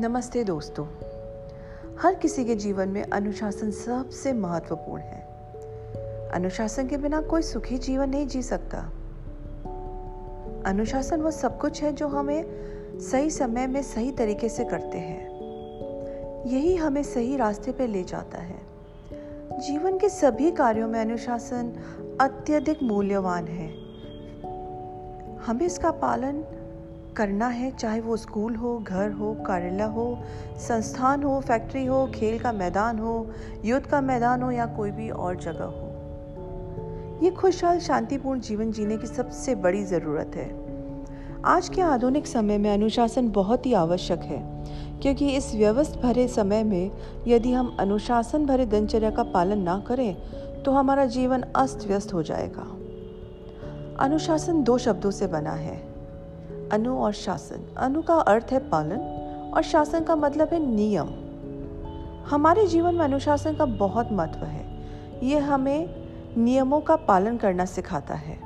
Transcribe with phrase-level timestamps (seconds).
[0.00, 0.86] नमस्ते दोस्तों।
[1.98, 5.26] हर किसी के जीवन में अनुशासन सबसे महत्वपूर्ण है।
[6.32, 8.78] अनुशासन के बिना कोई सुखी जीवन नहीं जी सकता।
[10.66, 12.44] अनुशासन वो सब कुछ है जो हमें
[13.00, 15.28] सही समय में सही तरीके से करते हैं।
[16.46, 18.60] यही हमें सही रास्ते पर ले जाता है।
[19.52, 21.72] जीवन के सभी कार्यों में अनुशासन
[22.20, 23.68] अत्यधिक मूल्यवान है।
[25.36, 26.44] हमें इसका पालन
[27.16, 30.18] करना है, चाहे वो स्कूल हो, घर हो, कार्यालय हो,
[30.58, 33.26] संस्थान हो, फैक्ट्री हो, खेल का मैदान हो,
[33.64, 38.96] युद्ध का मैदान हो या कोई भी और जगह हो। ये खुशहाल, शांतिपूर्ण जीवन जीने
[38.96, 40.48] की सबसे बड़ी ज़रूरत है।
[41.44, 44.38] आज के आधुनिक समय में अनुशासन बहुत ही आवश्यक है,
[45.02, 46.90] क्योंकि इस व्यवस्थ भरे समय में
[47.26, 52.22] यदि हम अनुशासन भरे दिनचर्या का पालन ना करें तो हमारा जीवन अस्त व्यस्त हो
[52.22, 52.66] जाएगा।
[54.04, 55.89] अनुशासन दो शब्दों से बना है।
[56.72, 59.00] अनु और शासन। अनु का अर्थ है पालन
[59.54, 61.08] और शासन का मतलब है नियम।
[62.26, 64.86] हमारे जीवन में अनुशासन का बहुत महत्व है।
[65.26, 68.40] ये हमें नियमों का पालन करना सिखाता है।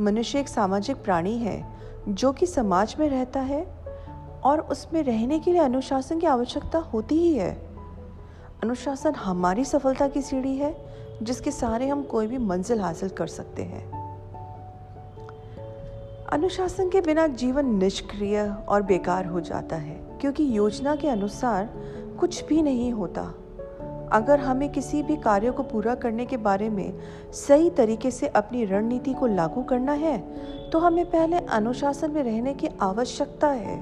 [0.00, 1.66] मनुष्य एक सामाजिक प्राणी है,
[2.08, 3.74] जो कि समाज में रहता है
[4.44, 7.54] और उसमें रहने के लिए अनुशासन की आवश्यकता होती ही है।
[8.62, 10.76] अनुशासन हमारी सफलता की सीढ़ी है,
[11.22, 14.01] जिसके सहारे हम कोई भी मंजिल हासिल कर सकते हैं।
[16.32, 18.38] अनुशासन के बिना जीवन निष्क्रिय
[18.68, 21.68] और बेकार हो जाता है, क्योंकि योजना के अनुसार
[22.20, 23.22] कुछ भी नहीं होता।
[24.12, 26.98] अगर हमें किसी भी कार्य को पूरा करने के बारे में
[27.32, 30.18] सही तरीके से अपनी रणनीति को लागू करना है
[30.70, 33.76] तो हमें पहले अनुशासन में रहने की आवश्यकता है।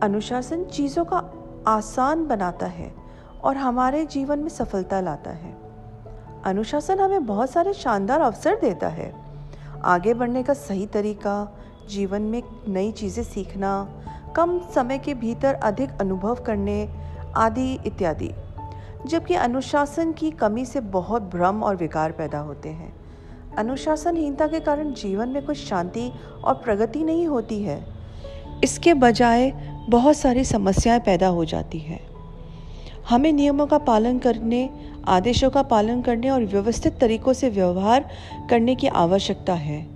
[0.00, 1.24] अनुशासन चीज़ों का
[1.66, 2.92] आसान बनाता है
[3.44, 5.56] और हमारे जीवन में सफलता लाता है।
[6.44, 9.12] अनुशासन हमें बहुत सारे शानदार अवसर देता है।
[9.84, 11.58] आगे बढ़ने का सही तरीका,
[11.90, 13.88] जीवन में नई चीज़ें सीखना,
[14.36, 16.88] कम समय के भीतर अधिक अनुभव करने
[17.36, 18.30] आदि इत्यादि।
[19.06, 22.94] जबकि अनुशासन की कमी से बहुत भ्रम और विकार पैदा होते हैं।
[23.58, 26.12] अनुशासनहीनता के कारण जीवन में कुछ शांति
[26.44, 27.86] और प्रगति नहीं होती है।
[28.64, 29.50] इसके बजाय
[29.88, 32.00] बहुत सारी समस्याएँ पैदा हो जाती हैं।
[33.08, 34.70] हमें नियमों का पालन करने
[35.04, 38.08] आदेशों का पालन करने और व्यवस्थित तरीकों से व्यवहार
[38.50, 39.86] करने की आवश्यकता है।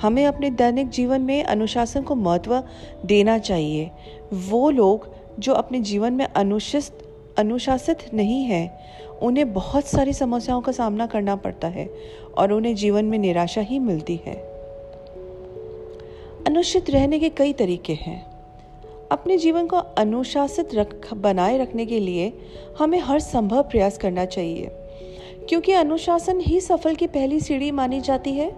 [0.00, 2.64] हमें अपने दैनिक जीवन में अनुशासन को महत्व
[3.06, 3.90] देना चाहिए।
[4.32, 7.06] वो लोग जो अपने जीवन में अनुशिस्त
[7.38, 8.80] अनुशासित नहीं है,
[9.22, 11.90] उन्हें बहुत सारी समस्याओं का सामना करना पड़ता है
[12.38, 14.34] और उन्हें जीवन में निराशा ही मिलती है।
[16.46, 18.29] अनुचित रहने के कई तरीके हैं।
[19.10, 22.32] अपने जीवन को अनुशासित रख, बनाए रखने के लिए
[22.78, 24.70] हमें हर संभव प्रयास करना चाहिए।
[25.48, 28.52] क्योंकि अनुशासन ही सफल की पहली सीढ़ी मानी जाती है।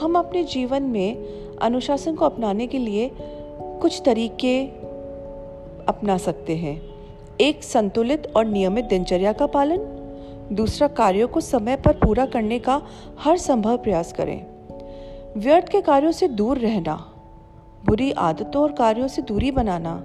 [0.00, 1.24] हम अपने जीवन में
[1.62, 3.10] अनुशासन को अपनाने के लिए
[3.52, 4.66] कुछ तरीके
[5.88, 6.82] अपना सकते हैं।
[7.40, 9.78] एक, संतुलित और नियमित दिनचर्या का पालन।
[10.52, 12.82] दूसरा, कार्यों को समय पर पूरा करने का
[13.18, 14.46] हर संभव प्रयास करें।
[15.36, 17.07] व्यर्थ के कार्यों से दूर रहना।
[17.86, 20.02] बुरी आदतों और कार्यों से दूरी बनाना।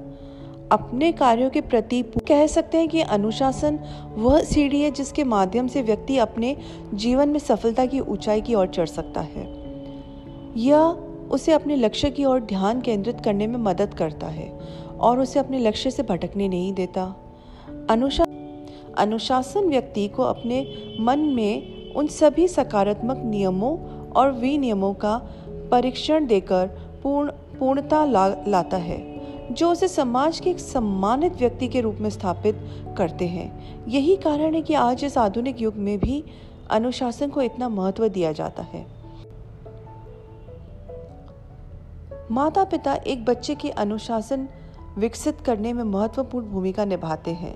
[0.72, 3.79] अपने कार्यों के प्रति कह सकते हैं कि अनुशासन
[4.16, 6.57] वह सीढ़ी है जिसके माध्यम से व्यक्ति अपने
[6.94, 9.47] जीवन में सफलता की ऊंचाई की ओर चढ़ सकता है।
[10.57, 10.79] यह
[11.31, 14.59] उसे अपने लक्ष्य की ओर ध्यान केंद्रित करने में मदद करता है
[15.00, 17.16] और उसे अपने लक्ष्य से भटकने नहीं देता।
[17.89, 18.25] अनुशा
[18.97, 23.78] अनुशासन व्यक्ति को अपने मन में उन सभी सकारात्मक नियमों
[24.12, 25.17] और विनियमों का
[25.72, 26.67] परीक्षण देकर
[27.03, 29.14] पूर्ण पूर्णता ला, लाता है
[29.52, 32.59] जो उसे समाज के एक सम्मानित व्यक्ति के रूप में स्थापित
[32.97, 36.24] करते हैं। यही कारण है कि आज इस आधुनिक युग में भी
[36.69, 38.86] अनुशासन को इतना महत्व दिया जाता है।
[42.31, 44.47] माता पिता एक बच्चे के अनुशासन
[44.97, 47.56] विकसित करने में महत्वपूर्ण भूमिका निभाते हैं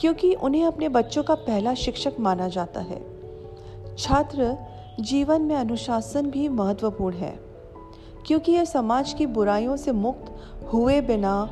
[0.00, 3.00] क्योंकि उन्हें अपने बच्चों का पहला शिक्षक माना जाता है।
[3.98, 4.56] छात्र
[5.00, 7.49] जीवन में अनुशासन भी महत्वपूर्ण है।
[8.26, 10.36] क्योंकि यह समाज की बुराइयों से मुक्त
[10.72, 11.50] हुए बिना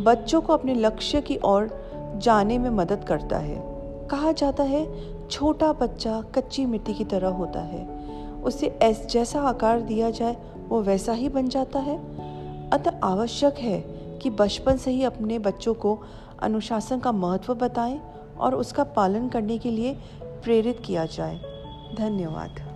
[0.00, 3.62] बच्चों को अपने लक्ष्य की ओर जाने में मदद करता है।
[4.06, 7.86] कहा जाता है, छोटा बच्चा कच्ची मिट्टी की तरह होता है।
[8.42, 10.36] उसे ऐस जैसा आकार दिया जाए,
[10.68, 11.98] वो वैसा ही बन जाता है।
[12.70, 13.80] अतः आवश्यक है
[14.22, 15.98] कि बचपन से ही अपने बच्चों को
[16.42, 18.00] अनुशासन का महत्व बताएँ
[18.40, 21.40] और उसका पालन करने के लिए प्रेरित किया जाए।
[21.98, 22.69] धन्यवाद।